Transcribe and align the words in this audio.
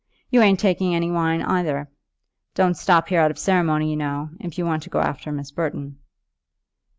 You 0.31 0.41
ain't 0.41 0.59
taking 0.59 0.95
any 0.95 1.11
wine 1.11 1.43
either. 1.43 1.87
Don't 2.55 2.73
stop 2.75 3.09
here 3.09 3.21
out 3.21 3.29
of 3.29 3.37
ceremony, 3.37 3.91
you 3.91 3.95
know, 3.95 4.31
if 4.39 4.57
you 4.57 4.65
want 4.65 4.81
to 4.81 4.89
go 4.89 4.99
after 4.99 5.31
Miss 5.31 5.51
Burton." 5.51 5.99